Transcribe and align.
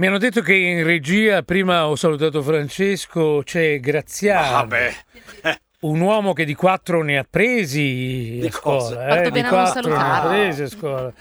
Mi 0.00 0.06
hanno 0.06 0.16
detto 0.16 0.40
che 0.40 0.54
in 0.54 0.82
regia, 0.82 1.42
prima 1.42 1.86
ho 1.86 1.94
salutato 1.94 2.40
Francesco, 2.40 3.42
c'è 3.44 3.78
Graziano. 3.80 4.52
Vabbè. 4.52 4.92
Un 5.80 6.00
uomo 6.00 6.32
che 6.32 6.46
di 6.46 6.54
quattro 6.54 7.02
ne 7.02 7.18
ha 7.18 7.26
presi 7.28 8.38
Di 8.40 8.46
a 8.46 8.50
scuola. 8.50 9.20
Eh, 9.20 9.30
di 9.30 9.42
quattro 9.42 9.90
ne 9.90 10.02
ha 10.02 10.26
presi 10.26 10.62
a 10.62 10.68
scuola. 10.68 11.12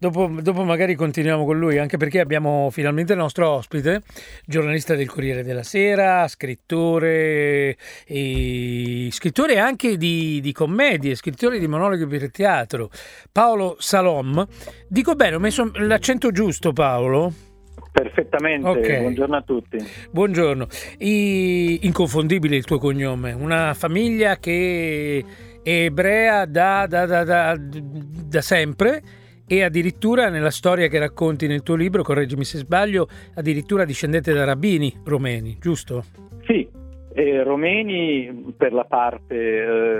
Dopo, 0.00 0.32
dopo 0.40 0.64
magari 0.64 0.96
continuiamo 0.96 1.44
con 1.44 1.60
lui, 1.60 1.78
anche 1.78 1.96
perché 1.96 2.18
abbiamo 2.18 2.70
finalmente 2.72 3.12
il 3.12 3.20
nostro 3.20 3.50
ospite, 3.50 4.02
giornalista 4.44 4.96
del 4.96 5.08
Corriere 5.08 5.44
della 5.44 5.62
Sera, 5.62 6.26
scrittore, 6.26 7.76
e, 8.04 9.08
scrittore 9.12 9.60
anche 9.60 9.96
di, 9.96 10.40
di 10.40 10.50
commedie, 10.50 11.14
scrittore 11.14 11.60
di 11.60 11.68
monologhi 11.68 12.04
per 12.08 12.32
teatro, 12.32 12.90
Paolo 13.30 13.76
Salom. 13.78 14.44
Dico 14.88 15.14
bene, 15.14 15.36
ho 15.36 15.40
messo 15.40 15.70
l'accento 15.74 16.32
giusto 16.32 16.72
Paolo? 16.72 17.46
Perfettamente, 17.92 18.68
Ok. 18.68 19.00
buongiorno 19.00 19.36
a 19.36 19.42
tutti. 19.42 19.76
Buongiorno, 20.10 20.66
I- 20.98 21.80
inconfondibile 21.82 22.56
il 22.56 22.64
tuo 22.64 22.78
cognome, 22.78 23.32
una 23.32 23.74
famiglia 23.74 24.36
che 24.38 25.24
è 25.62 25.70
ebrea 25.70 26.44
da, 26.46 26.86
da- 26.88 27.06
da- 27.06 27.24
da- 27.24 27.56
da 27.58 28.40
sempre 28.40 29.02
e 29.46 29.62
addirittura 29.62 30.28
nella 30.28 30.50
storia 30.50 30.88
che 30.88 30.98
racconti 30.98 31.46
nel 31.46 31.62
tuo 31.62 31.74
libro, 31.74 32.02
correggimi 32.02 32.44
se 32.44 32.58
sbaglio, 32.58 33.08
addirittura 33.34 33.84
discendente 33.84 34.32
da 34.32 34.44
rabbini 34.44 34.92
romeni, 35.04 35.56
giusto? 35.60 36.04
Sì, 36.46 36.68
eh, 37.14 37.42
romeni 37.42 38.52
per 38.56 38.72
la 38.72 38.84
parte 38.84 39.34
eh, 39.34 39.97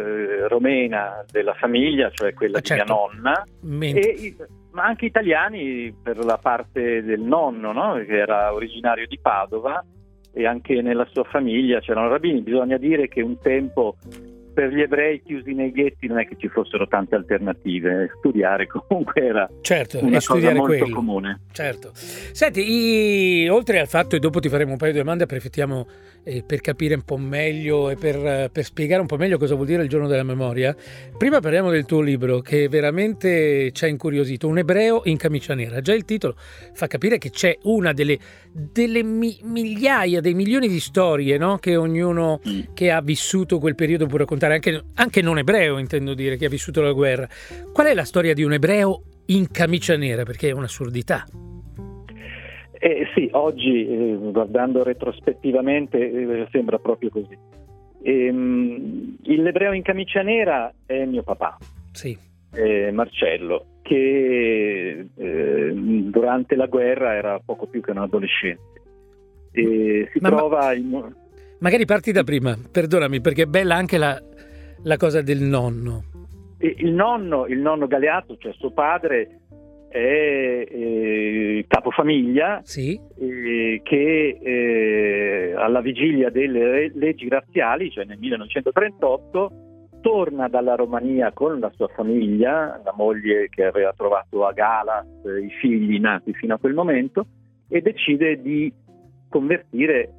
romena 0.58 1.24
della 1.30 1.54
famiglia, 1.54 2.10
cioè 2.12 2.34
quella 2.34 2.58
Ah, 2.58 2.60
di 2.60 2.66
certo. 2.66 2.84
mia 2.84 2.94
nonna, 2.94 3.44
Ment- 3.62 3.96
e 4.04 4.36
ma 4.72 4.84
anche 4.84 5.06
italiani 5.06 5.92
per 6.02 6.18
la 6.24 6.36
parte 6.38 7.02
del 7.02 7.20
nonno, 7.20 7.72
no? 7.72 7.94
che 8.06 8.16
era 8.16 8.52
originario 8.52 9.06
di 9.06 9.18
Padova 9.20 9.84
e 10.32 10.46
anche 10.46 10.82
nella 10.82 11.06
sua 11.12 11.24
famiglia 11.24 11.80
c'erano 11.80 12.08
rabbini. 12.08 12.42
Bisogna 12.42 12.76
dire 12.76 13.08
che 13.08 13.22
un 13.22 13.38
tempo 13.40 13.96
per 14.58 14.72
gli 14.74 14.80
ebrei 14.80 15.22
chiusi 15.22 15.54
nei 15.54 15.70
ghetti 15.70 16.08
non 16.08 16.18
è 16.18 16.26
che 16.26 16.34
ci 16.36 16.48
fossero 16.48 16.88
tante 16.88 17.14
alternative, 17.14 18.10
studiare 18.18 18.66
comunque 18.66 19.22
era 19.24 19.48
certo, 19.60 20.04
una 20.04 20.18
cosa 20.20 20.50
molto 20.52 20.62
quello. 20.78 20.94
comune. 20.96 21.40
Certo. 21.52 21.92
Senti, 21.94 22.64
i- 23.44 23.48
oltre 23.48 23.78
al 23.78 23.86
fatto, 23.86 24.16
e 24.16 24.18
dopo 24.18 24.40
ti 24.40 24.48
faremo 24.48 24.72
un 24.72 24.76
paio 24.76 24.90
di 24.90 24.98
domande, 24.98 25.22
approfittiamo 25.22 25.86
eh, 26.24 26.42
per 26.44 26.60
capire 26.60 26.94
un 26.96 27.02
po' 27.04 27.16
meglio 27.18 27.88
e 27.88 27.94
per, 27.94 28.50
per 28.50 28.64
spiegare 28.64 29.00
un 29.00 29.06
po' 29.06 29.16
meglio 29.16 29.38
cosa 29.38 29.54
vuol 29.54 29.66
dire 29.68 29.84
il 29.84 29.88
giorno 29.88 30.08
della 30.08 30.24
memoria. 30.24 30.74
Prima 31.16 31.38
parliamo 31.38 31.70
del 31.70 31.84
tuo 31.84 32.00
libro 32.00 32.40
che 32.40 32.68
veramente 32.68 33.70
ci 33.70 33.84
ha 33.84 33.86
incuriosito, 33.86 34.48
Un 34.48 34.58
ebreo 34.58 35.02
in 35.04 35.16
camicia 35.18 35.54
nera. 35.54 35.80
Già 35.80 35.94
il 35.94 36.04
titolo 36.04 36.34
fa 36.72 36.88
capire 36.88 37.18
che 37.18 37.30
c'è 37.30 37.56
una 37.62 37.92
delle, 37.92 38.18
delle 38.52 39.04
mi- 39.04 39.38
migliaia, 39.44 40.20
dei 40.20 40.34
milioni 40.34 40.66
di 40.66 40.80
storie 40.80 41.38
no? 41.38 41.58
che 41.58 41.76
ognuno 41.76 42.40
Mm. 42.48 42.60
che 42.74 42.90
ha 42.90 43.00
vissuto 43.00 43.58
quel 43.58 43.74
periodo 43.74 44.06
può 44.06 44.18
raccontare, 44.18 44.47
anche, 44.54 44.82
anche 44.94 45.22
non 45.22 45.38
ebreo 45.38 45.78
intendo 45.78 46.14
dire, 46.14 46.36
che 46.36 46.46
ha 46.46 46.50
vissuto 46.50 46.80
la 46.82 46.92
guerra. 46.92 47.28
Qual 47.72 47.86
è 47.86 47.94
la 47.94 48.04
storia 48.04 48.34
di 48.34 48.42
un 48.42 48.52
ebreo 48.52 49.02
in 49.26 49.50
camicia 49.50 49.96
nera? 49.96 50.24
Perché 50.24 50.48
è 50.48 50.52
un'assurdità. 50.52 51.24
Eh, 52.80 53.06
sì, 53.14 53.28
oggi 53.32 53.88
eh, 53.88 54.18
guardando 54.30 54.84
retrospettivamente 54.84 55.98
eh, 55.98 56.48
sembra 56.52 56.78
proprio 56.78 57.10
così. 57.10 57.36
Ehm, 58.02 59.16
il 59.22 59.42
l'ebreo 59.42 59.72
in 59.72 59.82
camicia 59.82 60.22
nera 60.22 60.72
è 60.86 61.04
mio 61.04 61.22
papà, 61.22 61.58
Sì. 61.92 62.16
Marcello, 62.92 63.80
che 63.82 65.06
eh, 65.14 65.72
durante 65.74 66.56
la 66.56 66.66
guerra 66.66 67.14
era 67.14 67.40
poco 67.44 67.66
più 67.66 67.80
che 67.80 67.90
un 67.90 67.98
adolescente. 67.98 68.82
E 69.52 70.08
si 70.12 70.18
ma- 70.20 70.28
trova 70.28 70.72
in... 70.74 71.14
Magari 71.60 71.84
parti 71.84 72.12
da 72.12 72.22
prima, 72.22 72.56
perdonami, 72.70 73.20
perché 73.20 73.42
è 73.42 73.46
bella 73.46 73.74
anche 73.74 73.98
la, 73.98 74.20
la 74.82 74.96
cosa 74.96 75.22
del 75.22 75.40
nonno. 75.40 76.04
Il 76.58 76.92
nonno, 76.92 77.46
il 77.46 77.60
nonno 77.60 77.86
Galeazzo, 77.86 78.36
cioè 78.36 78.52
suo 78.52 78.72
padre, 78.72 79.40
è 79.88 80.66
eh, 80.68 81.64
capofamiglia 81.66 82.60
Sì, 82.62 83.00
eh, 83.18 83.80
che 83.82 84.38
eh, 84.40 85.54
alla 85.56 85.80
vigilia 85.80 86.30
delle 86.30 86.90
leggi 86.94 87.28
razziali, 87.28 87.90
cioè 87.90 88.04
nel 88.04 88.18
1938, 88.18 89.66
torna 90.00 90.48
dalla 90.48 90.74
Romania 90.74 91.32
con 91.32 91.58
la 91.58 91.70
sua 91.74 91.88
famiglia, 91.88 92.80
la 92.84 92.94
moglie 92.96 93.48
che 93.48 93.64
aveva 93.64 93.92
trovato 93.96 94.46
a 94.46 94.52
Galas, 94.52 95.06
i 95.24 95.50
figli 95.60 95.98
nati 95.98 96.32
fino 96.34 96.54
a 96.54 96.58
quel 96.58 96.74
momento, 96.74 97.26
e 97.68 97.80
decide 97.80 98.40
di 98.40 98.72
convertire 99.28 100.12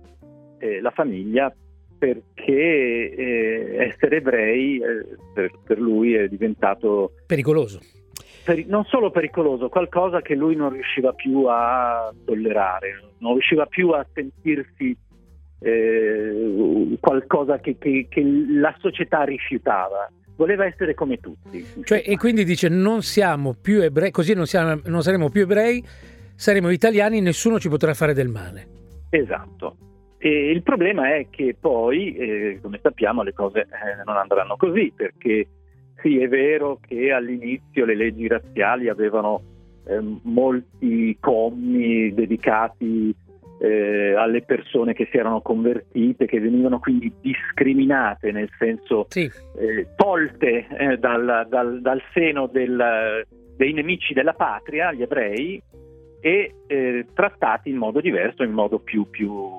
eh, 0.60 0.82
la 0.82 0.92
famiglia 0.92 1.54
perché 1.98 3.12
eh, 3.12 3.49
essere 3.80 4.18
ebrei 4.18 4.78
eh, 4.78 5.06
per, 5.34 5.52
per 5.64 5.80
lui 5.80 6.14
è 6.14 6.28
diventato 6.28 7.14
pericoloso. 7.26 7.80
peri- 8.44 8.66
non 8.68 8.84
solo 8.86 9.10
pericoloso, 9.12 9.70
qualcosa 9.70 10.22
che 10.22 10.36
lui 10.36 10.56
non 10.56 10.72
riusciva 10.72 11.14
più 11.14 11.46
a 11.46 12.14
tollerare, 12.26 13.00
non 13.20 13.34
riusciva 13.34 13.66
più 13.66 13.90
a 13.92 14.06
sentirsi 14.14 14.96
eh, 15.62 16.98
qualcosa 17.00 17.60
che, 17.60 17.78
che- 17.78 18.08
che 18.10 18.22
la 18.24 18.76
società 18.80 19.24
rifiutava. 19.24 20.10
Voleva 20.36 20.66
essere 20.66 20.94
come 20.94 21.18
tutti. 21.18 21.66
Cioè, 21.84 22.02
e 22.06 22.16
quindi 22.18 22.46
dice 22.46 22.70
non 22.70 23.02
siamo 23.02 23.54
più 23.62 23.82
ebrei, 23.82 24.10
così 24.12 24.34
non, 24.34 24.46
siamo- 24.46 24.80
non 24.86 25.02
saremo 25.02 25.30
più 25.30 25.42
ebrei, 25.42 25.84
saremo 26.36 26.70
italiani, 26.70 27.20
nessuno 27.20 27.60
ci 27.60 27.68
potrà 27.68 27.94
fare 27.94 28.14
del 28.14 28.30
male. 28.30 28.68
Esatto. 29.10 29.76
E 30.22 30.52
il 30.52 30.64
problema 30.64 31.16
è 31.16 31.28
che 31.30 31.56
poi, 31.58 32.14
eh, 32.16 32.60
come 32.62 32.80
sappiamo, 32.82 33.24
le 33.24 33.34
cose 33.34 33.62
eh, 33.62 34.04
non 34.06 34.18
andranno 34.18 34.58
così, 34.58 34.92
perché 34.94 35.48
sì, 36.02 36.20
è 36.20 36.28
vero 36.28 36.80
che 36.86 37.12
all'inizio 37.12 37.86
le 37.86 37.96
leggi 37.96 38.28
razziali 38.28 38.90
avevano 38.90 39.42
eh, 39.88 40.02
molti 40.24 41.18
commi 41.20 42.14
dedicati 42.14 43.16
eh, 43.62 44.14
alle 44.14 44.42
persone 44.42 44.94
che 44.94 45.08
si 45.10 45.18
erano 45.18 45.42
convertite, 45.42 46.26
che 46.26 46.40
venivano 46.40 46.80
quindi 46.80 47.12
discriminate, 47.22 48.32
nel 48.32 48.50
senso 48.58 49.06
Sì, 49.10 49.30
eh, 49.58 49.88
tolte 49.96 50.68
eh, 50.68 50.98
dal, 50.98 51.46
dal- 51.50 51.82
dal 51.82 52.02
seno 52.14 52.48
del- 52.48 53.26
dei 53.56 53.74
nemici 53.74 54.14
della 54.14 54.34
patria, 54.34 54.92
gli 54.94 55.02
ebrei, 55.02 55.62
e 56.22 56.56
eh, 56.68 57.06
trattati 57.14 57.70
in 57.70 57.78
modo 57.78 58.02
diverso, 58.02 58.44
in 58.44 58.52
modo 58.52 58.80
più, 58.80 59.10
più, 59.10 59.50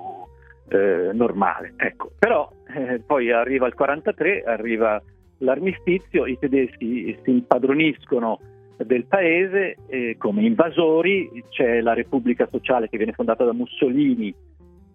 eh, 0.71 1.11
normale. 1.13 1.73
Ecco. 1.77 2.11
Però 2.17 2.49
eh, 2.75 3.01
poi 3.05 3.31
arriva 3.31 3.67
il 3.67 3.73
43, 3.73 4.43
arriva 4.43 5.01
l'armistizio, 5.39 6.25
i 6.25 6.37
tedeschi 6.39 7.17
si 7.23 7.31
impadroniscono 7.31 8.39
del 8.77 9.05
paese 9.05 9.77
eh, 9.87 10.15
come 10.17 10.43
invasori, 10.43 11.43
c'è 11.49 11.81
la 11.81 11.93
Repubblica 11.93 12.47
Sociale 12.49 12.89
che 12.89 12.97
viene 12.97 13.11
fondata 13.11 13.43
da 13.43 13.53
Mussolini 13.53 14.33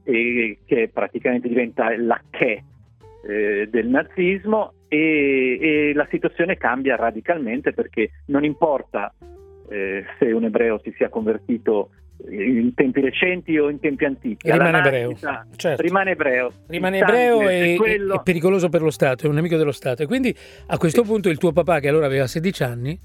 e 0.02 0.58
che 0.64 0.90
praticamente 0.92 1.48
diventa 1.48 1.96
la 1.96 2.20
che 2.30 2.62
eh, 3.26 3.68
del 3.70 3.88
nazismo 3.88 4.72
e, 4.88 5.58
e 5.60 5.92
la 5.94 6.06
situazione 6.10 6.56
cambia 6.56 6.96
radicalmente 6.96 7.72
perché 7.72 8.10
non 8.26 8.44
importa 8.44 9.12
eh, 9.68 10.04
se 10.18 10.30
un 10.30 10.44
ebreo 10.44 10.80
si 10.82 10.92
sia 10.96 11.08
convertito 11.08 11.90
in 12.30 12.72
tempi 12.74 13.00
recenti 13.00 13.56
o 13.58 13.68
in 13.68 13.78
tempi 13.78 14.04
antichi. 14.04 14.50
rimane 14.50 14.78
ebreo. 14.78 15.14
Certo. 15.56 15.82
Rimane 15.82 16.10
ebreo. 16.12 16.50
Rimane 16.66 16.98
ebreo 16.98 17.48
e, 17.48 17.74
è 17.74 17.76
quello- 17.76 18.14
e 18.14 18.20
pericoloso 18.22 18.68
per 18.68 18.82
lo 18.82 18.90
Stato, 18.90 19.26
è 19.26 19.28
un 19.28 19.34
nemico 19.34 19.56
dello 19.56 19.72
Stato. 19.72 20.02
E 20.02 20.06
quindi 20.06 20.34
a 20.68 20.78
questo 20.78 21.02
Sì. 21.04 21.10
punto 21.10 21.28
il 21.28 21.38
tuo 21.38 21.52
papà, 21.52 21.80
che 21.80 21.88
allora 21.88 22.06
aveva 22.06 22.26
16 22.26 22.62
anni, 22.62 22.98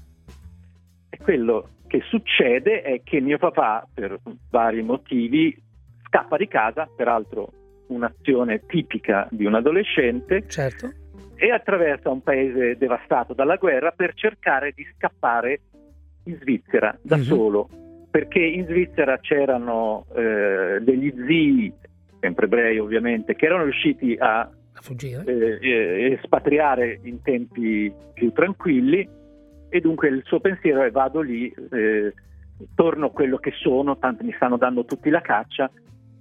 E 1.10 1.18
quello 1.18 1.68
che 1.88 2.00
succede 2.08 2.80
è 2.82 3.02
che 3.04 3.20
mio 3.20 3.36
papà, 3.36 3.86
per 3.92 4.18
vari 4.50 4.82
motivi, 4.82 5.54
scappa 6.06 6.38
di 6.38 6.48
casa, 6.48 6.88
peraltro 6.96 7.52
un'azione 7.88 8.62
tipica 8.66 9.28
di 9.30 9.44
un 9.44 9.54
adolescente, 9.54 10.44
certo, 10.48 10.90
e 11.36 11.50
attraversa 11.50 12.08
un 12.08 12.22
paese 12.22 12.76
devastato 12.78 13.34
dalla 13.34 13.56
guerra 13.56 13.90
per 13.90 14.14
cercare 14.14 14.72
di 14.74 14.86
scappare 14.96 15.60
in 16.24 16.38
Svizzera 16.40 16.96
da 17.02 17.16
Mhm. 17.18 17.22
solo, 17.24 17.68
perché 18.12 18.40
in 18.40 18.66
Svizzera 18.66 19.16
c'erano 19.16 20.04
eh, 20.14 20.80
degli 20.82 21.10
zii, 21.26 21.72
sempre 22.20 22.44
ebrei 22.44 22.78
ovviamente, 22.78 23.34
che 23.34 23.46
erano 23.46 23.62
riusciti 23.64 24.14
a 24.20 24.40
a 24.40 24.80
fuggire. 24.82 25.24
eh, 25.24 25.58
eh, 25.62 26.12
espatriare 26.12 27.00
in 27.04 27.22
tempi 27.22 27.90
più 28.12 28.30
tranquilli 28.32 29.08
e 29.70 29.80
dunque 29.80 30.08
il 30.08 30.22
suo 30.26 30.40
pensiero 30.40 30.82
è 30.82 30.90
vado 30.90 31.22
lì, 31.22 31.50
eh, 31.70 32.12
torno 32.74 33.08
quello 33.08 33.38
che 33.38 33.52
sono, 33.52 33.96
tanto 33.96 34.24
mi 34.24 34.34
stanno 34.36 34.58
dando 34.58 34.84
tutti 34.84 35.08
la 35.08 35.22
caccia 35.22 35.70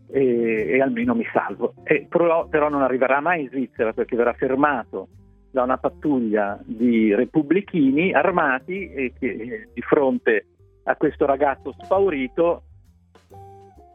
e, 0.09 0.67
e 0.69 0.81
almeno 0.81 1.13
mi 1.13 1.25
salvo. 1.33 1.73
E 1.83 2.07
però, 2.07 2.47
però 2.47 2.69
non 2.69 2.83
arriverà 2.83 3.19
mai 3.19 3.41
in 3.41 3.49
Svizzera 3.49 3.91
perché 3.91 4.15
verrà 4.15 4.31
fermato 4.31 5.09
da 5.51 5.63
una 5.63 5.77
pattuglia 5.77 6.57
di 6.63 7.13
repubblichini 7.13 8.13
armati 8.13 8.89
e 8.93 9.11
che 9.19 9.27
eh, 9.27 9.67
di 9.73 9.81
fronte 9.81 10.45
a 10.83 10.95
questo 10.95 11.25
ragazzo 11.25 11.73
spaurito 11.81 12.63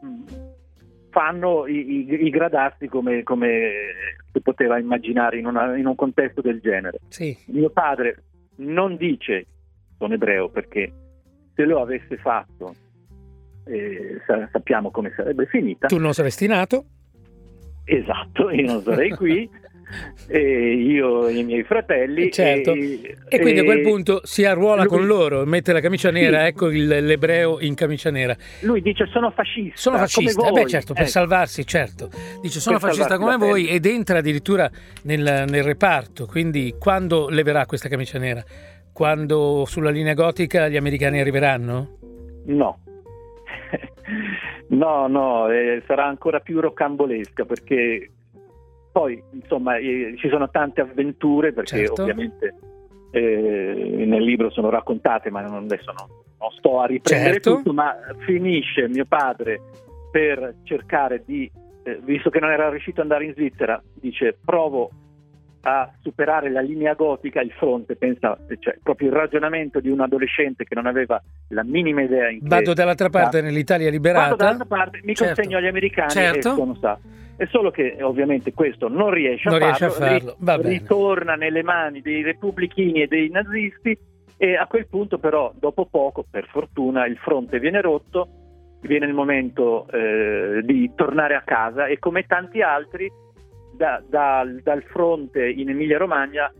mh, 0.01 0.23
fanno 1.09 1.67
i, 1.67 2.07
i, 2.07 2.25
i 2.25 2.29
gradassi 2.29 2.87
come, 2.87 3.23
come, 3.23 3.71
si 4.31 4.41
poteva 4.41 4.77
immaginare 4.77 5.37
in, 5.37 5.45
una, 5.45 5.75
in, 5.75 5.85
un 5.85 5.95
contesto 5.95 6.41
del 6.41 6.59
genere. 6.59 6.99
Sì. 7.09 7.37
Mio 7.47 7.69
padre 7.69 8.23
non 8.57 8.95
dice 8.97 9.45
sono 9.97 10.13
ebreo 10.13 10.49
perché 10.49 10.91
se 11.55 11.65
lo 11.65 11.81
avesse 11.81 12.17
fatto 12.17 12.75
eh, 13.65 14.21
sappiamo 14.51 14.91
come 14.91 15.11
sarebbe 15.15 15.45
finita. 15.47 15.87
Tu 15.87 15.97
non 15.97 16.13
saresti 16.13 16.47
nato? 16.47 16.85
Esatto, 17.83 18.49
io 18.51 18.65
non 18.65 18.81
sarei 18.81 19.11
qui. 19.11 19.49
e 20.27 20.73
io 20.73 21.27
e 21.27 21.37
i 21.37 21.43
miei 21.43 21.63
fratelli. 21.63 22.31
Certo. 22.31 22.73
E, 22.73 23.17
e 23.29 23.39
quindi 23.39 23.61
a 23.61 23.63
quel 23.63 23.81
punto 23.81 24.21
si 24.23 24.43
arruola 24.43 24.83
lui, 24.83 24.89
con 24.89 25.05
loro, 25.05 25.45
mette 25.45 25.71
la 25.71 25.79
camicia 25.79 26.11
nera, 26.11 26.41
sì. 26.41 26.47
ecco 26.47 26.69
il, 26.69 26.87
l'ebreo 26.87 27.59
in 27.61 27.75
camicia 27.75 28.11
nera. 28.11 28.35
Lui 28.61 28.81
dice 28.81 29.07
sono 29.07 29.31
fascista. 29.31 29.77
Sono 29.77 29.97
fascista, 29.97 30.47
eh 30.47 30.51
beh 30.51 30.67
certo, 30.67 30.93
per 30.93 31.03
eh. 31.03 31.07
salvarsi, 31.07 31.65
certo. 31.65 32.09
Dice 32.41 32.59
sono 32.59 32.77
per 32.79 32.89
fascista 32.89 33.17
come 33.17 33.37
voi 33.37 33.67
ed 33.67 33.85
entra 33.85 34.19
addirittura 34.19 34.69
nel, 35.03 35.45
nel 35.47 35.63
reparto, 35.63 36.25
quindi 36.25 36.75
quando 36.77 37.29
leverà 37.29 37.65
questa 37.65 37.87
camicia 37.87 38.19
nera? 38.19 38.43
Quando 38.91 39.63
sulla 39.65 39.91
linea 39.91 40.13
gotica 40.15 40.67
gli 40.67 40.77
americani 40.77 41.19
arriveranno? 41.19 41.97
No. 42.45 42.79
no, 44.69 45.07
no, 45.07 45.49
eh, 45.49 45.83
sarà 45.85 46.05
ancora 46.05 46.39
più 46.39 46.59
rocambolesca 46.59 47.45
perché 47.45 48.11
poi, 48.97 49.21
insomma, 49.31 49.77
eh, 49.77 50.15
ci 50.17 50.27
sono 50.27 50.49
tante 50.49 50.81
avventure 50.81 51.53
perché 51.53 51.85
certo. 51.85 52.01
ovviamente 52.01 52.55
eh, 53.11 54.03
nel 54.07 54.23
libro 54.23 54.49
sono 54.49 54.71
raccontate, 54.71 55.29
ma 55.29 55.41
non, 55.41 55.65
adesso 55.65 55.93
non, 55.95 56.07
non, 56.39 56.49
sto 56.57 56.79
a 56.79 56.87
riprendere 56.87 57.33
certo. 57.33 57.57
tutto, 57.57 57.73
ma 57.73 57.95
finisce 58.25 58.87
mio 58.87 59.05
padre 59.05 59.61
per 60.11 60.55
cercare 60.63 61.21
di, 61.23 61.47
eh, 61.83 61.99
visto 62.03 62.31
che 62.31 62.39
non 62.39 62.49
era 62.49 62.71
riuscito 62.71 63.01
ad 63.01 63.11
andare 63.11 63.25
in 63.25 63.33
Svizzera, 63.35 63.79
dice 63.93 64.35
provo 64.43 64.89
a 65.61 65.93
superare 66.01 66.49
la 66.49 66.61
linea 66.61 66.95
gotica, 66.95 67.39
il 67.41 67.51
fronte, 67.51 67.97
pensa, 67.97 68.35
cioè, 68.57 68.79
proprio 68.81 69.09
il 69.09 69.13
ragionamento 69.13 69.79
di 69.79 69.89
un 69.89 70.01
adolescente 70.01 70.63
che 70.63 70.73
non 70.73 70.87
aveva 70.87 71.21
la 71.49 71.63
minima 71.63 72.01
idea 72.01 72.29
in 72.31 72.39
Vado 72.41 72.73
dall'altra 72.73 73.09
parte 73.09 73.41
nell'Italia 73.41 73.91
liberata. 73.91 74.29
Vado 74.29 74.35
dall'altra 74.37 74.65
parte, 74.65 75.01
mi 75.03 75.13
certo. 75.13 75.35
consegno 75.35 75.57
agli 75.59 75.67
americani 75.67 76.09
certo. 76.09 76.49
e 76.49 76.55
sono 76.55 76.75
sa. 76.81 76.97
È 77.37 77.45
solo 77.51 77.69
che 77.69 77.97
ovviamente 78.01 78.51
questo 78.51 78.87
non 78.87 79.11
riesce, 79.11 79.47
non 79.47 79.61
a, 79.61 79.65
riesce 79.65 79.89
farlo, 79.89 80.31
a 80.31 80.35
farlo. 80.43 80.67
ritorna 80.67 81.35
nelle 81.35 81.61
mani 81.61 82.01
dei 82.01 82.23
repubblichini 82.23 83.03
e 83.03 83.07
dei 83.07 83.29
nazisti 83.29 83.95
e 84.37 84.55
a 84.55 84.65
quel 84.65 84.87
punto 84.87 85.19
però 85.19 85.53
dopo 85.55 85.85
poco, 85.85 86.25
per 86.29 86.47
fortuna, 86.47 87.05
il 87.05 87.17
fronte 87.17 87.59
viene 87.59 87.81
rotto, 87.81 88.27
viene 88.81 89.05
il 89.05 89.13
momento 89.13 89.87
eh, 89.89 90.61
di 90.63 90.91
tornare 90.95 91.35
a 91.35 91.43
casa 91.43 91.85
e 91.85 91.99
come 91.99 92.25
tanti 92.25 92.61
altri 92.61 93.07
da, 93.75 94.01
da, 94.07 94.43
dal 94.63 94.83
fronte 94.83 95.47
in 95.47 95.69
Emilia 95.69 95.99
Romagna 95.99 96.51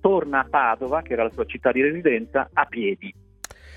torna 0.00 0.40
a 0.40 0.46
Padova, 0.48 1.02
che 1.02 1.12
era 1.12 1.24
la 1.24 1.30
sua 1.30 1.44
città 1.44 1.72
di 1.72 1.82
residenza, 1.82 2.48
a 2.52 2.64
piedi. 2.64 3.12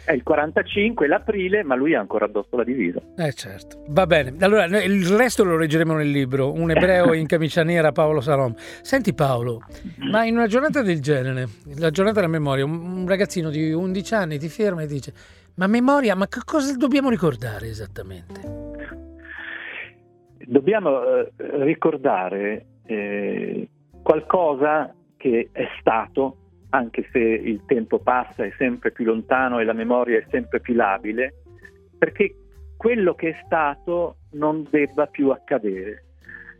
È 0.09 0.13
il 0.13 0.23
45, 0.23 1.05
l'aprile, 1.05 1.61
ma 1.61 1.75
lui 1.75 1.93
ha 1.93 1.99
ancora 1.99 2.25
addosso 2.25 2.55
la 2.55 2.63
divisa. 2.63 2.99
Eh 3.15 3.31
certo. 3.33 3.83
Va 3.89 4.07
bene. 4.07 4.33
Allora, 4.39 4.65
il 4.65 5.05
resto 5.05 5.43
lo 5.43 5.55
leggeremo 5.55 5.93
nel 5.93 6.09
libro. 6.09 6.51
Un 6.51 6.71
ebreo 6.71 7.13
in 7.13 7.27
camicia 7.27 7.63
nera, 7.63 7.91
Paolo 7.91 8.19
Salom. 8.19 8.55
Senti 8.57 9.13
Paolo, 9.13 9.61
ma 10.09 10.25
in 10.25 10.35
una 10.35 10.47
giornata 10.47 10.81
del 10.81 10.99
genere, 10.99 11.47
la 11.77 11.91
giornata 11.91 12.21
della 12.21 12.31
memoria, 12.31 12.65
un 12.65 13.05
ragazzino 13.07 13.51
di 13.51 13.71
11 13.71 14.13
anni 14.15 14.39
ti 14.39 14.49
ferma 14.49 14.81
e 14.81 14.87
dice 14.87 15.13
ma 15.57 15.67
memoria, 15.67 16.15
ma 16.15 16.27
che 16.27 16.39
cosa 16.43 16.75
dobbiamo 16.75 17.11
ricordare 17.11 17.67
esattamente? 17.67 18.41
Dobbiamo 20.43 21.03
eh, 21.03 21.31
ricordare 21.37 22.65
eh, 22.87 23.69
qualcosa 24.01 24.91
che 25.17 25.49
è 25.51 25.67
stato 25.79 26.48
anche 26.69 27.07
se 27.11 27.19
il 27.19 27.63
tempo 27.65 27.99
passa 27.99 28.43
è 28.43 28.53
sempre 28.57 28.91
più 28.91 29.05
lontano 29.05 29.59
e 29.59 29.63
la 29.63 29.73
memoria 29.73 30.19
è 30.19 30.25
sempre 30.29 30.59
più 30.59 30.73
labile, 30.75 31.35
perché 31.97 32.35
quello 32.77 33.13
che 33.13 33.29
è 33.29 33.41
stato 33.45 34.17
non 34.31 34.65
debba 34.69 35.07
più 35.07 35.29
accadere. 35.29 36.05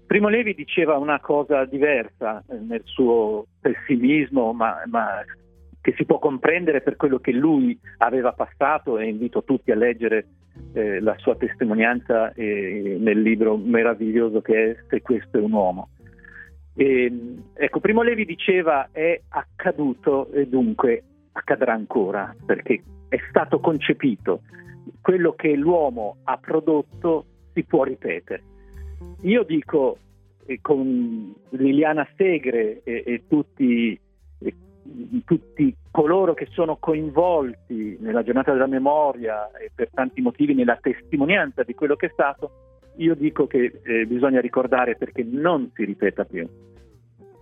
Primo 0.06 0.28
Levi 0.28 0.56
diceva 0.56 0.98
una 0.98 1.20
cosa 1.20 1.66
diversa 1.66 2.44
eh, 2.50 2.58
nel 2.58 2.82
suo 2.84 3.46
pessimismo, 3.62 4.52
ma, 4.54 4.82
ma, 4.88 5.24
che 5.82 5.94
si 5.96 6.06
può 6.06 6.18
comprendere 6.18 6.82
per 6.82 6.96
quello 6.96 7.20
che 7.20 7.32
lui 7.32 7.80
aveva 7.98 8.34
passato 8.34 8.98
e 8.98 9.08
invito 9.08 9.44
tutti 9.44 9.72
a 9.72 9.76
leggere 9.76 10.26
eh, 10.74 11.00
la 11.00 11.16
sua 11.20 11.36
testimonianza 11.36 12.34
eh, 12.34 12.98
nel 13.00 13.22
libro 13.22 13.56
meraviglioso 13.56 14.42
che 14.42 14.72
è 14.72 14.78
Se 14.90 15.02
questo 15.02 15.38
è 15.38 15.42
un 15.42 15.54
uomo. 15.54 15.90
E, 16.76 17.12
ecco, 17.54 17.80
Primo 17.80 18.02
Levi 18.02 18.26
diceva 18.26 18.90
è 18.92 19.22
accaduto 19.30 20.32
e 20.32 20.48
dunque 20.48 21.04
accadrà 21.32 21.74
ancora, 21.74 22.36
perché 22.46 22.84
è 23.10 23.18
stato 23.30 23.60
concepito. 23.60 24.42
Quello 25.02 25.34
che 25.34 25.56
l'uomo 25.56 26.18
ha 26.24 26.38
prodotto 26.38 27.26
si 27.54 27.64
può 27.64 27.84
ripetere. 27.84 28.44
Io 29.22 29.44
dico 29.44 29.98
eh, 30.46 30.60
con 30.62 31.34
Liliana 31.50 32.08
Segre 32.16 32.82
e, 32.84 33.04
e 33.06 33.24
tutti, 33.28 34.00
e, 34.40 34.56
tutti 35.26 35.76
coloro 35.92 36.34
che 36.34 36.48
sono 36.52 36.78
coinvolti 36.78 37.98
nella 38.00 38.24
giornata 38.24 38.52
della 38.52 38.68
memoria 38.68 39.52
e 39.52 39.72
per 39.74 39.90
tanti 39.94 40.22
motivi 40.22 40.54
nella 40.54 40.78
testimonianza 40.82 41.64
di 41.64 41.74
quello 41.74 41.96
che 41.96 42.08
è 42.08 42.12
stato, 42.12 42.69
io 43.00 43.16
dico 43.16 43.48
che 43.48 43.80
eh, 43.84 44.06
bisogna 44.06 44.42
ricordare 44.42 44.96
perché 44.96 45.24
non 45.24 45.72
si 45.74 45.86
ripeta 45.86 46.26
più. 46.26 46.48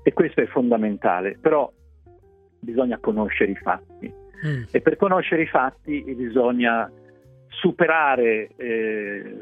E 0.03 0.13
questo 0.13 0.41
è 0.41 0.45
fondamentale, 0.45 1.37
però 1.39 1.71
bisogna 2.59 2.97
conoscere 2.99 3.51
i 3.51 3.55
fatti. 3.55 4.11
Mm. 4.45 4.63
E 4.71 4.81
per 4.81 4.95
conoscere 4.97 5.41
i 5.41 5.47
fatti 5.47 6.03
bisogna 6.15 6.89
superare 7.49 8.49
eh, 8.55 9.37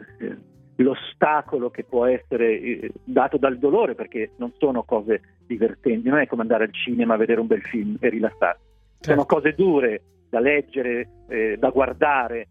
l'ostacolo 0.78 1.70
che 1.70 1.84
può 1.84 2.06
essere 2.06 2.60
eh, 2.60 2.92
dato 3.04 3.38
dal 3.38 3.58
dolore, 3.58 3.94
perché 3.94 4.32
non 4.38 4.54
sono 4.58 4.84
cose 4.84 5.22
divertenti, 5.46 6.08
non 6.08 6.20
è 6.20 6.28
come 6.28 6.42
andare 6.42 6.64
al 6.64 6.74
cinema 6.74 7.14
a 7.16 7.18
vedere 7.18 7.42
un 7.42 7.48
bel 7.48 7.62
film 7.62 7.98
e 8.00 8.10
rilassarsi. 8.10 8.64
Certo. 9.00 9.10
Sono 9.10 9.26
cose 9.26 9.54
dure 9.54 10.02
da 10.30 10.40
leggere, 10.40 11.10
eh, 11.28 11.58
da 11.60 11.70
guardare, 11.70 12.48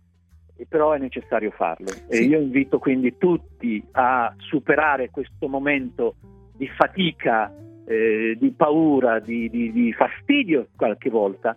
però 0.68 0.92
è 0.92 0.98
necessario 0.98 1.50
farlo. 1.50 1.90
E 2.08 2.18
io 2.18 2.38
invito 2.38 2.78
quindi 2.78 3.16
tutti 3.18 3.84
a 3.92 4.34
superare 4.38 5.10
questo 5.10 5.48
momento 5.48 6.14
di 6.56 6.68
fatica 6.68 7.52
eh, 7.86 8.36
di 8.38 8.50
paura, 8.52 9.18
di, 9.18 9.50
di, 9.50 9.72
di 9.72 9.92
fastidio 9.92 10.68
qualche 10.76 11.10
volta, 11.10 11.56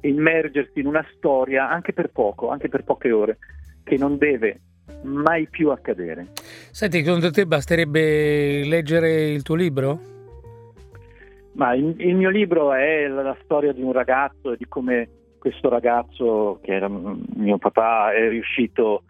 immergersi 0.00 0.80
in 0.80 0.86
una 0.86 1.04
storia 1.16 1.68
anche 1.68 1.92
per 1.92 2.10
poco, 2.10 2.48
anche 2.48 2.68
per 2.68 2.84
poche 2.84 3.10
ore, 3.10 3.38
che 3.82 3.96
non 3.96 4.18
deve 4.18 4.60
mai 5.02 5.48
più 5.48 5.70
accadere. 5.70 6.28
Senti, 6.70 7.02
secondo 7.02 7.30
te 7.30 7.46
basterebbe 7.46 8.64
leggere 8.64 9.30
il 9.30 9.42
tuo 9.42 9.54
libro? 9.54 10.12
Ma 11.52 11.74
il, 11.74 11.94
il 11.98 12.14
mio 12.14 12.30
libro 12.30 12.72
è 12.72 13.06
la, 13.06 13.22
la 13.22 13.36
storia 13.42 13.72
di 13.72 13.82
un 13.82 13.92
ragazzo 13.92 14.52
e 14.52 14.56
di 14.56 14.66
come 14.66 15.08
questo 15.44 15.68
ragazzo, 15.68 16.58
che 16.62 16.72
era 16.72 16.88
mio 16.88 17.58
papà, 17.58 18.14
è 18.14 18.30
riuscito 18.30 19.02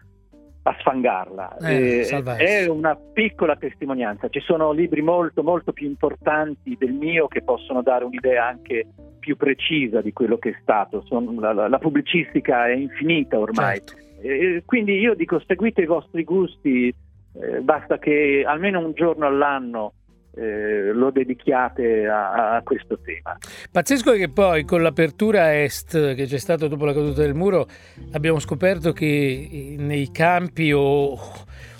a 0.63 0.75
sfangarla. 0.79 1.59
Eh, 1.59 2.05
è 2.37 2.67
una 2.67 2.93
piccola 2.97 3.55
testimonianza. 3.55 4.27
Ci 4.27 4.41
sono 4.41 4.73
libri 4.73 5.01
molto, 5.01 5.43
molto 5.43 5.71
più 5.71 5.87
importanti 5.87 6.75
del 6.77 6.91
mio 6.91 7.27
che 7.29 7.41
possono 7.41 7.81
dare 7.81 8.03
un'idea 8.03 8.47
anche 8.47 8.85
più 9.17 9.37
precisa 9.37 10.01
di 10.01 10.11
quello 10.11 10.37
che 10.37 10.49
è 10.49 10.57
stato. 10.61 11.05
Sono, 11.05 11.39
la, 11.39 11.69
la, 11.69 11.77
pubblicistica 11.77 12.67
è 12.67 12.73
infinita 12.73 13.39
ormai. 13.39 13.77
Certo. 13.77 13.93
Eh, 14.21 14.63
quindi 14.65 14.99
io 14.99 15.13
dico 15.13 15.41
seguite 15.47 15.83
i 15.83 15.85
vostri 15.85 16.25
gusti, 16.25 16.93
eh, 17.39 17.61
basta 17.61 17.97
che 17.97 18.43
almeno 18.45 18.79
un 18.79 18.91
giorno 18.91 19.25
all'anno 19.25 19.93
eh, 20.35 20.91
lo 20.91 21.11
dedichiate 21.11 22.07
a, 22.07 22.55
a, 22.55 22.61
questo 22.61 22.99
tema. 22.99 23.37
Pazzesco 23.71 24.11
è 24.13 24.17
che 24.17 24.29
poi 24.29 24.65
con 24.65 24.81
l'apertura 24.81 25.61
est 25.61 26.15
che 26.15 26.25
c'è 26.25 26.37
stata 26.37 26.67
dopo 26.67 26.85
la 26.85 26.93
caduta 26.93 27.21
del 27.21 27.33
muro 27.33 27.67
abbiamo 28.11 28.39
scoperto 28.39 28.91
che 28.91 29.75
nei 29.77 30.11
campi 30.11 30.71
o, 30.73 31.17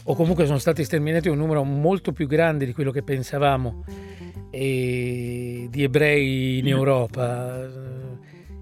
o 0.03 0.15
comunque 0.15 0.45
sono 0.45 0.57
stati 0.59 0.83
sterminati 0.83 1.27
un 1.29 1.38
numero 1.38 1.63
molto 1.63 2.12
più 2.12 2.27
grande 2.27 2.65
di 2.65 2.74
quello 2.74 2.91
che 2.91 3.03
pensavamo 3.03 3.83
di 4.51 5.83
ebrei 5.83 6.59
in 6.59 6.67
Europa 6.67 7.67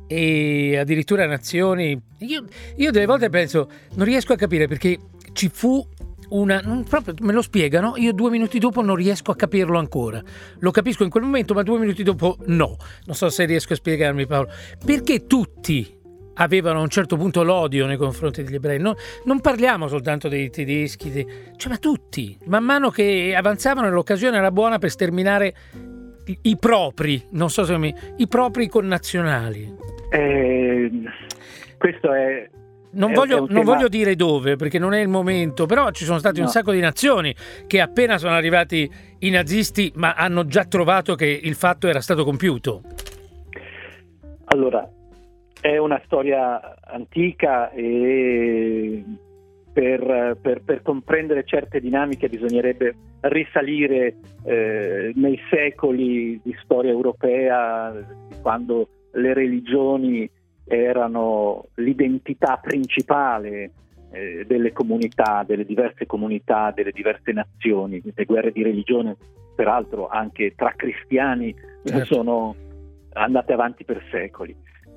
e 0.07 0.77
addirittura 0.77 1.27
nazioni. 1.27 2.00
Io, 2.19 2.45
io 2.77 2.91
delle 2.91 3.05
volte 3.05 3.29
penso, 3.29 3.69
non 3.95 4.05
riesco 4.05 4.33
a 4.33 4.35
capire 4.35 4.67
perché 4.67 4.97
ci 5.33 5.50
fu 5.50 5.85
una, 6.30 6.84
proprio 6.88 7.13
me 7.22 7.34
lo 7.34 7.42
spiegano, 7.42 7.94
io 7.98 8.13
due 8.13 8.30
minuti 8.30 8.60
dopo 8.60 8.82
non 8.82 8.96
riesco 8.96 9.32
a 9.32 9.36
capirlo 9.36 9.77
ancora. 9.77 10.22
Lo 10.60 10.72
capisco 10.72 11.03
in 11.03 11.10
quel 11.10 11.24
momento, 11.24 11.53
ma 11.53 11.63
due 11.63 11.80
minuti 11.80 12.03
dopo 12.03 12.38
no. 12.46 12.77
Non 13.06 13.15
so 13.15 13.30
se 13.30 13.46
riesco 13.46 13.74
a 13.74 13.75
spiegarmi 13.75 14.25
Paolo. 14.25 14.50
Perché 14.84 15.25
tutti 15.25 16.01
avevano 16.36 16.80
a 16.80 16.82
un 16.82 16.89
certo 16.89 17.15
punto 17.18 17.44
l'odio 17.44 17.86
nei 17.86 17.98
confronti 17.98 18.44
degli 18.44 18.56
ebrei. 18.56 18.80
No, 18.80 18.96
non 19.25 19.39
parliamo 19.42 19.88
soltanto 19.88 20.27
dei 20.27 20.50
tedeschi, 20.50 21.12
dei, 21.12 21.27
cioè, 21.56 21.72
ma 21.72 21.77
tutti. 21.77 22.38
Man 22.46 22.63
mano 22.63 22.89
che 22.89 23.34
avanzavano 23.36 23.89
l'occasione 23.89 24.38
era 24.38 24.51
buona 24.51 24.80
per 24.80 24.89
sterminare 24.89 25.53
i, 26.25 26.38
i 26.44 26.58
propri, 26.58 27.24
non 27.32 27.50
so 27.50 27.63
se 27.65 27.77
mi, 27.77 27.94
i 28.18 28.27
propri 28.27 28.68
connazionali. 28.68 29.75
Eh, 30.10 30.92
questo 31.77 32.13
è 32.13 32.50
non, 32.93 33.13
voglio, 33.13 33.45
non 33.50 33.63
voglio, 33.63 33.88
dire 33.88 34.15
dove 34.15 34.55
perché 34.55 34.79
non 34.79 34.93
è 34.93 35.01
il 35.01 35.07
momento, 35.07 35.65
però 35.65 35.91
ci 35.91 36.05
sono 36.05 36.19
stati 36.19 36.39
no. 36.39 36.45
un 36.45 36.51
sacco 36.51 36.71
di 36.71 36.79
nazioni 36.79 37.33
che 37.67 37.79
appena 37.79 38.17
sono 38.17 38.35
arrivati 38.35 38.89
i 39.19 39.29
nazisti 39.29 39.91
ma 39.95 40.13
hanno 40.13 40.45
già 40.45 40.65
trovato 40.65 41.15
che 41.15 41.25
il 41.25 41.55
fatto 41.55 41.88
era 41.88 42.01
stato 42.01 42.23
compiuto. 42.23 42.81
Allora, 44.45 44.88
è 45.59 45.77
una 45.77 46.01
storia 46.05 46.75
antica 46.81 47.71
e 47.71 49.03
per, 49.73 50.38
per, 50.39 50.62
per 50.63 50.81
comprendere 50.83 51.43
certe 51.45 51.79
dinamiche 51.79 52.29
bisognerebbe 52.29 52.95
risalire 53.21 54.15
eh, 54.43 55.12
nei 55.15 55.39
secoli 55.50 56.39
di 56.43 56.55
storia 56.62 56.91
europea, 56.91 57.91
quando 58.41 58.88
le 59.13 59.33
religioni 59.33 60.29
erano 60.65 61.65
l'identità 61.75 62.58
principale 62.62 63.72
eh, 64.12 64.46
delle 64.46 64.72
comunità, 64.72 65.43
delle 65.46 65.65
diverse 65.65 66.05
comunità, 66.05 66.72
delle 66.72 66.91
diverse 66.91 67.32
nazioni. 67.32 68.01
Le 68.03 68.25
guerre 68.25 68.51
di 68.51 68.63
religione, 68.63 69.17
peraltro 69.55 70.08
anche 70.08 70.53
tra 70.55 70.74
cristiani, 70.75 71.53
certo. 71.84 72.13
sono 72.13 72.55
andate 73.13 73.53
avanti 73.53 73.84
per 73.84 74.03
secoli. 74.12 74.55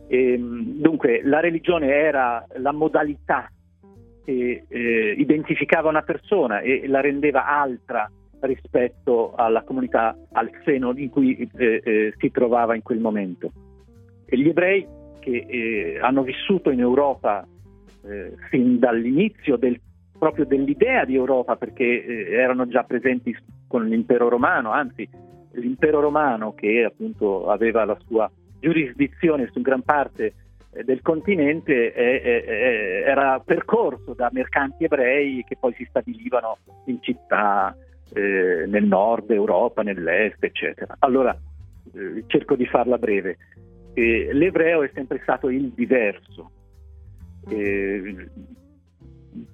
E, 0.08 0.32
ehm, 0.32 0.80
dunque 0.80 1.23
la 1.25 1.40
religione 1.40 1.88
era 1.88 2.44
la 2.56 2.73
modalità 2.73 3.50
che 4.25 4.64
eh, 4.68 5.14
identificava 5.16 5.88
una 5.88 6.02
persona 6.02 6.61
e 6.61 6.87
la 6.87 7.00
rendeva 7.00 7.46
altra 7.46 8.11
rispetto 8.40 9.35
alla 9.35 9.62
comunità, 9.62 10.16
al 10.32 10.50
seno 10.64 10.92
in 10.96 11.08
cui 11.11 11.49
eh, 11.56 11.80
eh, 11.82 12.14
si 12.18 12.30
trovava 12.30 12.75
in 12.75 12.82
quel 12.82 12.99
momento. 12.99 13.50
E 14.26 14.37
gli 14.37 14.49
ebrei 14.49 14.87
che 15.26 15.47
eh, 15.49 15.99
hanno 16.00 16.23
vissuto 16.23 16.71
in 16.71 16.78
Europa 16.78 17.45
eh, 18.04 18.37
fin 18.49 18.78
dall'inizio 18.78 19.56
del, 19.56 19.80
proprio 20.16 20.45
dell'idea 20.45 21.04
di 21.04 21.16
Europa, 21.16 21.56
perché 21.56 22.04
eh, 22.04 22.33
erano 22.33 22.68
già 22.68 22.85
presenti 22.85 23.37
con 23.66 23.87
l'impero 23.87 24.28
romano, 24.28 24.71
anzi 24.71 25.09
l'impero 25.54 25.99
romano 25.99 26.54
che 26.54 26.85
appunto 26.85 27.49
aveva 27.49 27.85
la 27.85 27.99
sua 28.06 28.30
giurisdizione 28.61 29.50
su 29.52 29.61
gran 29.62 29.83
parte 29.83 30.35
eh, 30.71 30.85
del 30.85 31.02
continente 31.02 31.92
era 31.92 33.40
percorso 33.40 34.14
da 34.14 34.28
mercanti 34.33 34.85
ebrei 34.85 35.42
che 35.45 35.56
poi 35.59 35.75
si 35.75 35.85
stabilivano 35.88 36.59
in 36.85 37.02
città 37.02 37.76
eh, 38.14 38.64
nel 38.68 38.85
nord 38.85 39.30
Europa, 39.33 39.83
nell'est, 39.83 40.45
eccetera. 40.45 40.95
Allora 41.00 41.37
eh, 41.95 42.23
cerco 42.28 42.54
di 42.54 42.66
farla 42.66 42.99
breve 42.99 43.38
eh, 43.96 44.28
l'ebreo 44.32 44.82
è 44.82 44.90
sempre 44.92 45.20
stato 45.22 45.48
il 45.48 45.72
diverso, 45.74 46.50
eh, 47.48 48.28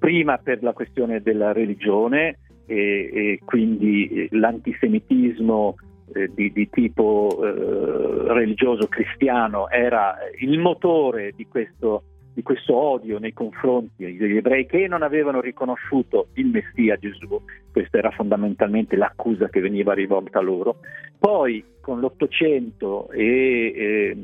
prima 0.00 0.36
per 0.38 0.64
la 0.64 0.72
questione 0.72 1.22
della 1.22 1.52
religione 1.52 2.38
e, 2.66 3.10
e 3.12 3.40
quindi 3.44 4.26
l'antisemitismo 4.32 5.76
eh, 6.12 6.28
di, 6.34 6.50
di, 6.50 6.68
tipo 6.70 7.38
eh, 7.40 8.32
religioso 8.32 8.88
cristiano 8.88 9.70
era 9.70 10.16
il 10.40 10.58
motore 10.58 11.32
di 11.36 11.46
questo 11.46 12.02
di 12.34 12.42
questo 12.42 12.74
odio 12.74 13.18
nei 13.18 13.34
confronti 13.34 14.16
degli 14.16 14.38
ebrei 14.38 14.64
che 14.64 14.88
non 14.88 15.02
avevano 15.02 15.42
riconosciuto 15.42 16.28
il 16.34 16.46
Messia 16.46 16.96
Gesù, 16.96 17.38
questa 17.70 17.98
era 17.98 18.10
fondamentalmente 18.10 18.96
l'accusa 18.96 19.50
che 19.50 19.60
veniva 19.60 19.92
rivolta 19.92 20.40
loro. 20.40 20.78
Poi 21.18 21.62
con 21.82 22.00
l'Ottocento 22.00 23.10
e, 23.10 24.16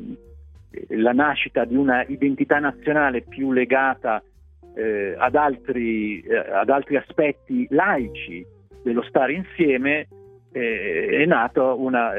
e 0.71 0.97
la 0.97 1.12
nascita 1.12 1.65
di 1.65 1.77
una 1.77 2.05
identità 2.07 2.59
nazionale 2.59 3.23
più 3.23 3.53
legata 3.53 4.23
eh, 4.75 5.15
ad, 5.19 5.35
altri, 5.35 6.21
eh, 6.21 6.37
ad, 6.37 6.71
altri, 6.71 6.97
aspetti 6.97 7.67
laici 7.71 8.47
dello 8.83 9.03
stare 9.03 9.33
insieme, 9.33 10.07
eh, 10.53 11.23
è 11.23 11.25
nato 11.27 11.77
una, 11.79 12.12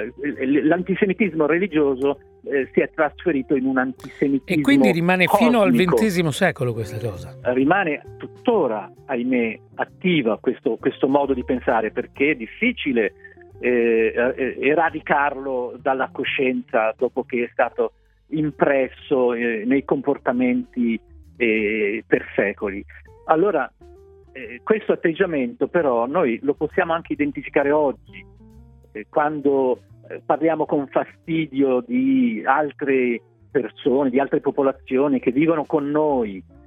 l'antisemitismo 0.64 1.46
religioso 1.46 2.20
eh, 2.44 2.70
si 2.74 2.82
è 2.82 2.90
trasferito 2.94 3.56
in 3.56 3.66
un 3.66 3.78
antisemitismo. 3.78 4.62
E 4.62 4.62
quindi 4.62 4.92
rimane 4.92 5.26
cosmico. 5.26 5.52
fino 5.52 5.62
al 5.62 5.74
XX 5.74 6.28
secolo 6.28 6.74
questa 6.74 6.98
cosa? 7.00 7.38
Rimane 7.54 8.02
tuttora, 8.18 8.92
ahimè, 9.06 9.60
attiva 9.76 10.38
questo, 10.40 10.78
questo 10.78 11.08
modo 11.08 11.34
di 11.34 11.44
pensare 11.44 11.92
perché 11.92 12.32
è 12.32 12.36
difficile 12.36 13.14
eh, 13.60 14.14
eh, 14.36 14.58
eradicarlo 14.60 15.78
dalla 15.82 16.10
coscienza 16.12 16.94
dopo 16.98 17.24
che 17.24 17.44
è 17.44 17.50
stato 17.52 17.94
impresso 18.28 19.34
eh, 19.34 19.64
nei 19.66 19.84
comportamenti 19.86 21.00
eh, 21.38 22.04
per 22.06 22.26
secoli. 22.36 22.84
Allora, 23.26 23.72
eh, 24.32 24.62
questo 24.64 24.94
atteggiamento 24.94 25.68
però 25.68 26.06
noi 26.06 26.40
lo 26.42 26.54
possiamo 26.54 26.94
anche 26.94 27.14
identificare 27.14 27.72
oggi, 27.72 28.26
quando 29.10 29.82
eh, 30.08 30.22
parliamo 30.26 30.66
con 30.66 30.88
fastidio 30.88 31.82
di 31.86 32.42
altre 32.46 33.22
persone, 33.52 34.10
di 34.10 34.20
altre 34.20 34.40
popolazioni 34.40 35.20
che 35.20 35.32
vivono 35.32 35.66
con 35.66 35.90
noi, 35.90 36.38
eh, 36.38 36.59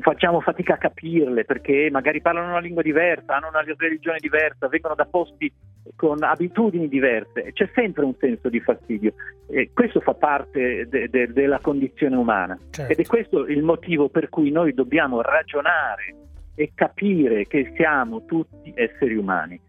facciamo 0.00 0.40
fatica 0.40 0.74
a 0.74 0.78
capirle 0.78 1.44
perché 1.44 1.88
magari 1.90 2.20
parlano 2.20 2.50
una 2.50 2.60
lingua 2.60 2.82
diversa, 2.82 3.36
hanno 3.36 3.48
una 3.48 3.64
religione 3.76 4.18
diversa, 4.20 4.68
vengono 4.68 4.94
da 4.94 5.06
posti 5.06 5.52
con 5.96 6.22
abitudini 6.22 6.88
diverse, 6.88 7.52
c'è 7.52 7.68
sempre 7.74 8.04
un 8.04 8.14
senso 8.18 8.48
di 8.48 8.60
fastidio. 8.60 9.14
E 9.48 9.70
questo 9.72 10.00
fa 10.00 10.14
parte 10.14 10.86
de- 10.88 11.08
de- 11.08 11.32
della 11.32 11.58
condizione 11.60 12.16
umana. 12.16 12.58
Certo. 12.70 12.92
ed 12.92 12.98
è 12.98 13.06
questo 13.06 13.46
il 13.46 13.62
motivo 13.62 14.08
per 14.08 14.28
cui 14.28 14.50
noi 14.50 14.72
dobbiamo 14.72 15.20
ragionare 15.20 16.14
e 16.54 16.72
capire 16.74 17.46
che 17.46 17.72
siamo 17.74 18.24
tutti 18.26 18.72
esseri 18.74 19.16
umani 19.16 19.60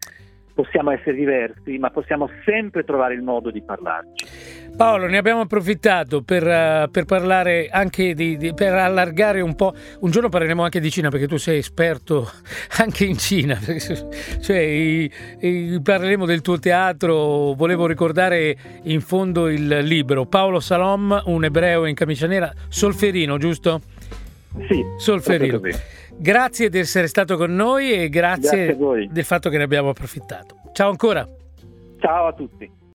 possiamo 0.54 0.90
essere 0.90 1.14
diversi, 1.14 1.78
ma 1.78 1.90
possiamo 1.90 2.28
sempre 2.44 2.84
trovare 2.84 3.14
il 3.14 3.22
modo 3.22 3.50
di 3.50 3.62
parlarci. 3.62 4.26
Paolo, 4.76 5.06
ne 5.06 5.18
abbiamo 5.18 5.40
approfittato 5.40 6.22
per, 6.22 6.42
uh, 6.42 6.90
per 6.90 7.04
parlare 7.04 7.68
anche 7.70 8.14
di, 8.14 8.36
di, 8.36 8.54
per 8.54 8.72
allargare 8.72 9.40
un 9.40 9.54
po'. 9.54 9.74
Un 10.00 10.10
giorno 10.10 10.28
parleremo 10.28 10.62
anche 10.62 10.80
di 10.80 10.90
Cina 10.90 11.10
perché 11.10 11.28
tu 11.28 11.36
sei 11.36 11.58
esperto 11.58 12.30
anche 12.78 13.04
in 13.04 13.18
Cina. 13.18 13.58
cioè, 13.60 14.58
i, 14.58 15.10
i, 15.40 15.80
parleremo 15.82 16.24
del 16.24 16.40
tuo 16.40 16.58
teatro. 16.58 17.52
Volevo 17.52 17.86
ricordare 17.86 18.56
in 18.84 19.00
fondo 19.00 19.48
il 19.48 19.80
libro 19.80 20.24
Paolo 20.26 20.60
Salom, 20.60 21.22
un 21.26 21.44
ebreo 21.44 21.84
in 21.84 21.94
camicia 21.94 22.26
nera, 22.26 22.52
Solferino, 22.68 23.36
giusto? 23.38 23.80
Sì. 24.68 24.82
Solferino. 24.96 25.60
Grazie 26.18 26.68
di 26.68 26.78
essere 26.78 27.06
stato 27.06 27.36
con 27.36 27.54
noi 27.54 27.92
e 27.92 28.08
grazie, 28.08 28.76
grazie 28.76 29.08
del 29.10 29.24
fatto 29.24 29.50
che 29.50 29.58
ne 29.58 29.64
abbiamo 29.64 29.90
approfittato. 29.90 30.56
Ciao 30.72 30.90
ancora. 30.90 31.26
Ciao 31.98 32.26
a 32.26 32.32
tutti. 32.32 32.81